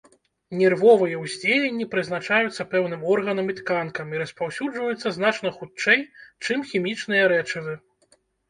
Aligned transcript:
Нервовыя 0.59 1.17
ўздзеянні 1.23 1.85
прызначаюцца 1.91 2.65
пэўным 2.71 3.01
органам 3.15 3.53
і 3.55 3.57
тканкам 3.61 4.07
і 4.15 4.21
распаўсюджваюцца 4.23 5.07
значна 5.21 5.49
хутчэй, 5.61 5.99
чым 6.43 6.69
хімічныя 6.73 7.23
рэчывы. 7.37 7.73